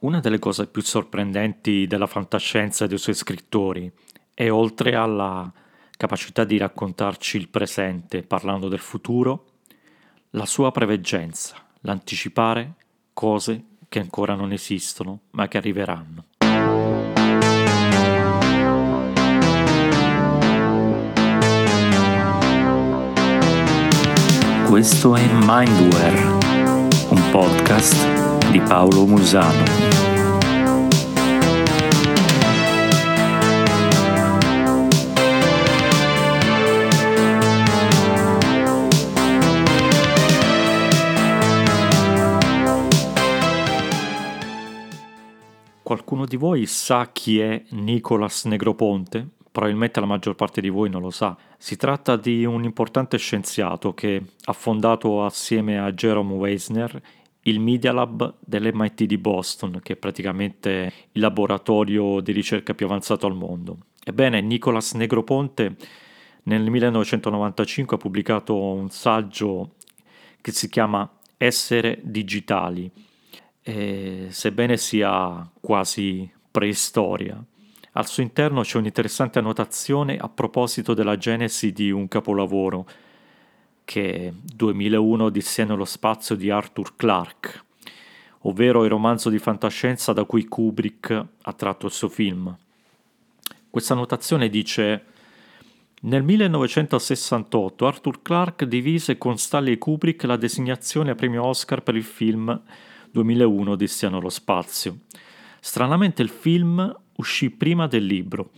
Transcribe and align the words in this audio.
Una 0.00 0.20
delle 0.20 0.38
cose 0.38 0.66
più 0.66 0.80
sorprendenti 0.80 1.86
della 1.86 2.06
fantascienza 2.06 2.86
e 2.86 2.88
dei 2.88 2.96
suoi 2.96 3.14
scrittori 3.14 3.92
è 4.32 4.50
oltre 4.50 4.94
alla 4.94 5.52
capacità 5.94 6.44
di 6.44 6.56
raccontarci 6.56 7.36
il 7.36 7.50
presente 7.50 8.22
parlando 8.22 8.68
del 8.68 8.78
futuro, 8.78 9.44
la 10.30 10.46
sua 10.46 10.70
preveggenza, 10.70 11.56
l'anticipare 11.80 12.76
cose 13.12 13.64
che 13.90 13.98
ancora 13.98 14.34
non 14.34 14.52
esistono 14.52 15.20
ma 15.32 15.48
che 15.48 15.58
arriveranno. 15.58 16.24
Questo 24.66 25.14
è 25.14 25.26
Mindware, 25.30 26.22
un 27.10 27.30
podcast 27.30 28.28
di 28.50 28.60
Paolo 28.60 29.06
Musano. 29.06 29.89
Qualcuno 45.90 46.24
di 46.24 46.36
voi 46.36 46.66
sa 46.66 47.10
chi 47.10 47.40
è 47.40 47.64
Nicolas 47.70 48.44
Negroponte? 48.44 49.26
Probabilmente 49.50 49.98
la 49.98 50.06
maggior 50.06 50.36
parte 50.36 50.60
di 50.60 50.68
voi 50.68 50.88
non 50.88 51.02
lo 51.02 51.10
sa. 51.10 51.36
Si 51.58 51.76
tratta 51.76 52.14
di 52.14 52.44
un 52.44 52.62
importante 52.62 53.18
scienziato 53.18 53.92
che 53.92 54.22
ha 54.44 54.52
fondato 54.52 55.24
assieme 55.24 55.80
a 55.80 55.90
Jerome 55.90 56.34
Weisner 56.34 57.02
il 57.40 57.58
Media 57.58 57.90
Lab 57.90 58.36
dell'MIT 58.38 59.02
di 59.02 59.18
Boston, 59.18 59.80
che 59.82 59.94
è 59.94 59.96
praticamente 59.96 60.92
il 61.10 61.20
laboratorio 61.20 62.20
di 62.20 62.30
ricerca 62.30 62.72
più 62.72 62.86
avanzato 62.86 63.26
al 63.26 63.34
mondo. 63.34 63.78
Ebbene, 64.04 64.40
Nicolas 64.40 64.92
Negroponte 64.92 65.74
nel 66.44 66.70
1995 66.70 67.96
ha 67.96 67.98
pubblicato 67.98 68.56
un 68.56 68.90
saggio 68.90 69.72
che 70.40 70.52
si 70.52 70.68
chiama 70.68 71.16
Essere 71.36 71.98
digitali 72.04 73.08
e 73.62 74.28
sebbene 74.30 74.76
sia 74.76 75.48
quasi 75.60 76.30
preistoria. 76.50 77.42
Al 77.92 78.06
suo 78.06 78.22
interno 78.22 78.62
c'è 78.62 78.78
un'interessante 78.78 79.38
annotazione 79.38 80.16
a 80.16 80.28
proposito 80.28 80.94
della 80.94 81.16
genesi 81.16 81.72
di 81.72 81.90
un 81.90 82.06
capolavoro 82.08 82.86
che 83.84 84.14
è 84.14 84.32
2001 84.32 85.24
Odissea 85.24 85.64
nello 85.64 85.84
spazio 85.84 86.36
di 86.36 86.50
Arthur 86.50 86.94
Clarke, 86.94 87.62
ovvero 88.42 88.84
il 88.84 88.90
romanzo 88.90 89.28
di 89.30 89.38
fantascienza 89.40 90.12
da 90.12 90.22
cui 90.24 90.44
Kubrick 90.44 91.26
ha 91.42 91.52
tratto 91.52 91.86
il 91.86 91.92
suo 91.92 92.08
film. 92.08 92.56
Questa 93.68 93.94
annotazione 93.94 94.48
dice 94.48 95.04
nel 96.02 96.22
1968 96.22 97.86
Arthur 97.86 98.22
Clarke 98.22 98.68
divise 98.68 99.18
con 99.18 99.36
Stanley 99.36 99.78
Kubrick 99.78 100.22
la 100.22 100.36
designazione 100.36 101.10
a 101.10 101.14
premio 101.16 101.44
Oscar 101.44 101.82
per 101.82 101.96
il 101.96 102.04
film 102.04 102.62
2001 103.10 103.70
Odissea 103.70 104.10
nello 104.10 104.28
spazio. 104.28 105.00
Stranamente 105.60 106.22
il 106.22 106.28
film 106.28 106.94
uscì 107.16 107.50
prima 107.50 107.86
del 107.86 108.04
libro. 108.04 108.50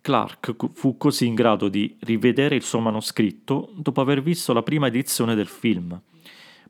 Clark 0.00 0.72
fu 0.72 0.96
così 0.96 1.26
in 1.26 1.34
grado 1.34 1.68
di 1.68 1.96
rivedere 2.00 2.54
il 2.54 2.62
suo 2.62 2.80
manoscritto 2.80 3.72
dopo 3.74 4.00
aver 4.00 4.22
visto 4.22 4.52
la 4.52 4.62
prima 4.62 4.86
edizione 4.86 5.34
del 5.34 5.48
film, 5.48 6.00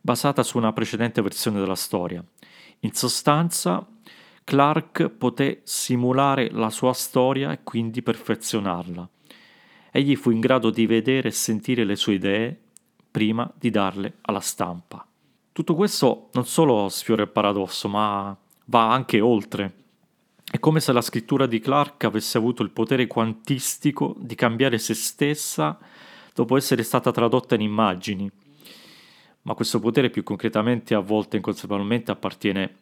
basata 0.00 0.42
su 0.42 0.56
una 0.58 0.72
precedente 0.72 1.20
versione 1.22 1.60
della 1.60 1.74
storia. 1.74 2.24
In 2.80 2.92
sostanza, 2.92 3.86
Clark 4.44 5.10
poté 5.10 5.60
simulare 5.64 6.50
la 6.50 6.70
sua 6.70 6.92
storia 6.92 7.52
e 7.52 7.60
quindi 7.62 8.02
perfezionarla. 8.02 9.08
Egli 9.90 10.16
fu 10.16 10.30
in 10.30 10.40
grado 10.40 10.70
di 10.70 10.86
vedere 10.86 11.28
e 11.28 11.32
sentire 11.32 11.84
le 11.84 11.96
sue 11.96 12.14
idee 12.14 12.58
prima 13.10 13.50
di 13.58 13.70
darle 13.70 14.18
alla 14.22 14.40
stampa. 14.40 15.06
Tutto 15.58 15.74
questo 15.74 16.28
non 16.34 16.46
solo 16.46 16.88
sfiora 16.88 17.22
il 17.22 17.30
paradosso, 17.30 17.88
ma 17.88 18.36
va 18.66 18.92
anche 18.92 19.18
oltre. 19.18 19.72
È 20.48 20.60
come 20.60 20.78
se 20.78 20.92
la 20.92 21.00
scrittura 21.00 21.46
di 21.46 21.58
Clark 21.58 22.04
avesse 22.04 22.38
avuto 22.38 22.62
il 22.62 22.70
potere 22.70 23.08
quantistico 23.08 24.14
di 24.20 24.36
cambiare 24.36 24.78
se 24.78 24.94
stessa 24.94 25.76
dopo 26.32 26.56
essere 26.56 26.84
stata 26.84 27.10
tradotta 27.10 27.56
in 27.56 27.62
immagini. 27.62 28.30
Ma 29.42 29.54
questo 29.54 29.80
potere 29.80 30.10
più 30.10 30.22
concretamente 30.22 30.94
a 30.94 31.00
volte 31.00 31.38
inconsapevolmente 31.38 32.12
appartiene 32.12 32.74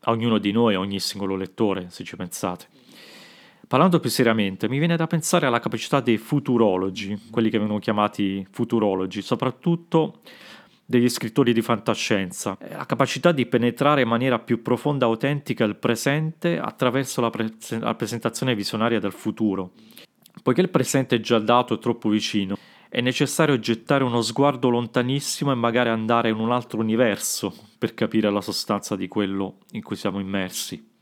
a 0.00 0.10
ognuno 0.10 0.38
di 0.38 0.50
noi, 0.50 0.74
a 0.74 0.80
ogni 0.80 0.98
singolo 0.98 1.36
lettore, 1.36 1.90
se 1.90 2.02
ci 2.02 2.16
pensate. 2.16 2.66
Parlando 3.68 4.00
più 4.00 4.10
seriamente, 4.10 4.68
mi 4.68 4.78
viene 4.78 4.96
da 4.96 5.06
pensare 5.06 5.46
alla 5.46 5.60
capacità 5.60 6.00
dei 6.00 6.18
futurologi, 6.18 7.28
quelli 7.30 7.50
che 7.50 7.58
vengono 7.58 7.78
chiamati 7.78 8.44
futurologi, 8.50 9.22
soprattutto 9.22 10.22
degli 10.86 11.08
scrittori 11.08 11.52
di 11.52 11.62
fantascienza, 11.62 12.56
la 12.70 12.86
capacità 12.86 13.32
di 13.32 13.44
penetrare 13.46 14.02
in 14.02 14.08
maniera 14.08 14.38
più 14.38 14.62
profonda 14.62 15.04
e 15.04 15.08
autentica 15.08 15.64
il 15.64 15.76
presente 15.76 16.58
attraverso 16.58 17.20
la, 17.20 17.30
pre- 17.30 17.52
la 17.80 17.94
presentazione 17.96 18.54
visionaria 18.54 19.00
del 19.00 19.12
futuro. 19.12 19.72
Poiché 20.42 20.60
il 20.60 20.70
presente 20.70 21.16
è 21.16 21.20
già 21.20 21.40
dato 21.40 21.74
e 21.74 21.78
troppo 21.78 22.08
vicino, 22.08 22.56
è 22.88 23.00
necessario 23.00 23.58
gettare 23.58 24.04
uno 24.04 24.22
sguardo 24.22 24.68
lontanissimo 24.68 25.50
e 25.50 25.56
magari 25.56 25.88
andare 25.88 26.28
in 26.28 26.36
un 26.36 26.52
altro 26.52 26.78
universo 26.78 27.52
per 27.78 27.94
capire 27.94 28.30
la 28.30 28.40
sostanza 28.40 28.94
di 28.94 29.08
quello 29.08 29.58
in 29.72 29.82
cui 29.82 29.96
siamo 29.96 30.20
immersi. 30.20 30.94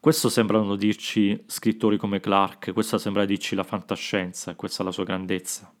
Questo 0.00 0.28
sembrano 0.28 0.74
dirci 0.74 1.44
scrittori 1.46 1.96
come 1.96 2.18
Clark, 2.18 2.72
questa 2.72 2.98
sembra 2.98 3.24
dirci 3.24 3.54
la 3.54 3.62
fantascienza, 3.62 4.56
questa 4.56 4.82
è 4.82 4.84
la 4.84 4.90
sua 4.90 5.04
grandezza. 5.04 5.72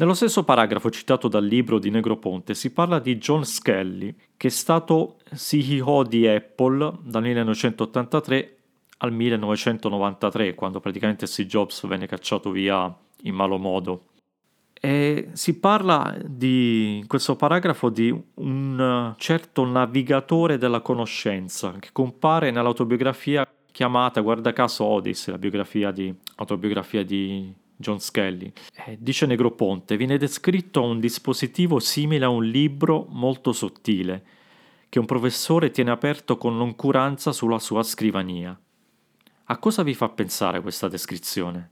Nello 0.00 0.14
stesso 0.14 0.44
paragrafo 0.44 0.88
citato 0.88 1.28
dal 1.28 1.44
libro 1.44 1.78
di 1.78 1.90
Negroponte 1.90 2.54
si 2.54 2.72
parla 2.72 2.98
di 2.98 3.18
John 3.18 3.44
Skelly, 3.44 4.14
che 4.34 4.46
è 4.46 4.50
stato 4.50 5.18
CEO 5.34 6.04
di 6.04 6.26
Apple 6.26 7.00
dal 7.02 7.20
1983 7.20 8.56
al 8.96 9.12
1993, 9.12 10.54
quando 10.54 10.80
praticamente 10.80 11.26
Steve 11.26 11.50
Jobs 11.50 11.86
venne 11.86 12.06
cacciato 12.06 12.50
via 12.50 12.90
in 13.24 13.34
malo 13.34 13.58
modo. 13.58 14.06
E 14.72 15.28
si 15.32 15.58
parla 15.58 16.16
di, 16.24 17.00
in 17.00 17.06
questo 17.06 17.36
paragrafo 17.36 17.90
di 17.90 18.10
un 18.36 19.14
certo 19.18 19.66
navigatore 19.66 20.56
della 20.56 20.80
conoscenza 20.80 21.74
che 21.78 21.90
compare 21.92 22.50
nell'autobiografia 22.50 23.46
chiamata, 23.70 24.22
guarda 24.22 24.54
caso, 24.54 24.82
Odyssey, 24.84 25.34
la 25.34 25.38
biografia 25.38 25.90
di, 25.90 26.14
autobiografia 26.36 27.04
di 27.04 27.52
John 27.80 27.98
Skelly. 27.98 28.52
Eh, 28.86 28.96
dice 29.00 29.24
Negroponte, 29.24 29.96
viene 29.96 30.18
descritto 30.18 30.82
un 30.82 31.00
dispositivo 31.00 31.80
simile 31.80 32.26
a 32.26 32.28
un 32.28 32.44
libro 32.44 33.06
molto 33.08 33.52
sottile, 33.52 34.22
che 34.90 34.98
un 34.98 35.06
professore 35.06 35.70
tiene 35.70 35.90
aperto 35.90 36.36
con 36.36 36.56
noncuranza 36.56 37.32
sulla 37.32 37.58
sua 37.58 37.82
scrivania. 37.82 38.58
A 39.44 39.58
cosa 39.58 39.82
vi 39.82 39.94
fa 39.94 40.10
pensare 40.10 40.60
questa 40.60 40.88
descrizione? 40.88 41.70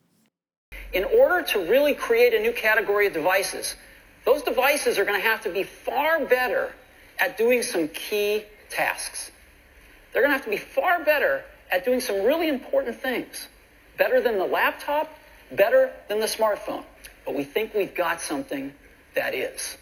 In 0.92 1.04
order 1.04 1.44
to 1.44 1.60
really 1.64 1.94
create 1.94 2.34
a 2.34 2.40
new 2.40 2.52
category 2.52 3.06
of 3.06 3.12
devices, 3.12 3.76
those 4.24 4.42
devices 4.42 4.98
are 4.98 5.04
going 5.04 5.20
to 5.20 5.28
have 5.28 5.42
to 5.42 5.50
be 5.52 5.62
far 5.62 6.24
better 6.26 6.74
at 7.18 7.36
doing 7.36 7.62
some 7.62 7.88
key 7.88 8.44
tasks. 8.70 9.30
They're 10.12 10.22
going 10.22 10.32
to 10.32 10.38
have 10.38 10.44
to 10.44 10.50
be 10.50 10.56
far 10.56 11.04
better 11.04 11.44
at 11.70 11.84
doing 11.84 12.00
some 12.00 12.24
really 12.24 12.48
important 12.48 12.98
things. 12.98 13.48
Better 13.98 14.22
than 14.22 14.38
the 14.38 14.46
laptop, 14.46 15.08
better 15.56 15.90
than 16.08 16.20
the 16.20 16.26
smartphone. 16.26 16.84
But 17.24 17.34
we 17.34 17.44
think 17.44 17.74
we've 17.74 17.94
got 17.94 18.20
something 18.20 18.72
that 19.14 19.34
is. 19.34 19.76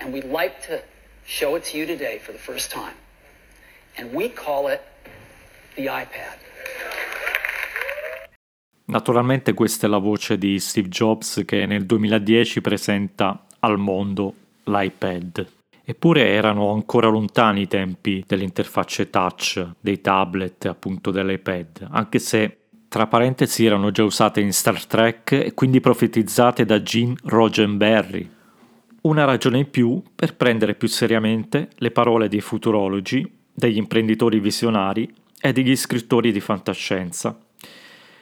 And 0.00 0.12
we'd 0.12 0.30
like 0.30 0.60
to 0.68 0.82
show 1.24 1.56
it 1.56 1.64
to 1.70 1.78
you 1.78 1.86
today 1.86 2.18
for 2.18 2.32
the 2.32 2.38
first 2.38 2.70
time. 2.70 2.94
And 3.96 4.12
we 4.12 4.28
call 4.28 4.68
it 4.68 4.80
the 5.76 5.86
iPad. 5.86 6.38
Naturalmente 8.86 9.54
questa 9.54 9.86
è 9.86 9.90
la 9.90 9.98
voce 9.98 10.36
di 10.36 10.58
Steve 10.58 10.88
Jobs 10.88 11.42
che 11.46 11.64
nel 11.64 11.86
2010 11.86 12.60
presenta 12.60 13.46
al 13.60 13.78
mondo 13.78 14.34
l'iPad. 14.64 15.46
Eppure 15.86 16.28
erano 16.28 16.72
ancora 16.72 17.08
lontani 17.08 17.62
i 17.62 17.66
tempi 17.66 18.24
delle 18.26 18.44
interfacce 18.44 19.10
touch, 19.10 19.66
dei 19.80 20.00
tablet, 20.00 20.66
appunto 20.66 21.10
dell'iPad, 21.10 21.88
anche 21.90 22.18
se 22.18 22.58
tra 22.94 23.08
parentesi 23.08 23.66
erano 23.66 23.90
già 23.90 24.04
usate 24.04 24.40
in 24.40 24.52
Star 24.52 24.84
Trek 24.84 25.32
e 25.32 25.52
quindi 25.52 25.80
profetizzate 25.80 26.64
da 26.64 26.80
Gene 26.80 27.16
Roddenberry. 27.24 28.30
Una 29.00 29.24
ragione 29.24 29.58
in 29.58 29.68
più 29.68 30.00
per 30.14 30.36
prendere 30.36 30.76
più 30.76 30.86
seriamente 30.86 31.70
le 31.78 31.90
parole 31.90 32.28
dei 32.28 32.40
futurologi, 32.40 33.28
degli 33.52 33.78
imprenditori 33.78 34.38
visionari 34.38 35.12
e 35.40 35.52
degli 35.52 35.74
scrittori 35.74 36.30
di 36.30 36.38
fantascienza. 36.38 37.36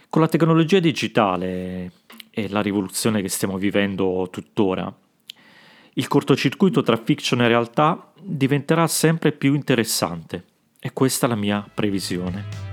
Con 0.08 0.22
la 0.22 0.28
tecnologia 0.28 0.78
digitale 0.78 1.92
e 2.30 2.48
la 2.48 2.62
rivoluzione 2.62 3.20
che 3.20 3.28
stiamo 3.28 3.58
vivendo 3.58 4.26
tuttora, 4.30 4.90
il 5.92 6.08
cortocircuito 6.08 6.80
tra 6.80 6.96
fiction 6.96 7.42
e 7.42 7.48
realtà 7.48 8.10
diventerà 8.22 8.86
sempre 8.86 9.32
più 9.32 9.52
interessante 9.52 10.44
E 10.80 10.94
questa 10.94 11.26
è 11.26 11.28
la 11.28 11.36
mia 11.36 11.62
previsione. 11.75 12.71